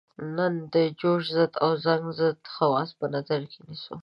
نن 0.35 0.53
د 0.73 0.75
جوش 0.99 1.23
ضد 1.35 1.53
او 1.63 1.71
زنګ 1.85 2.03
ضد 2.19 2.39
خواص 2.53 2.89
په 2.99 3.05
نظر 3.15 3.41
کې 3.51 3.59
نیسو. 3.67 3.95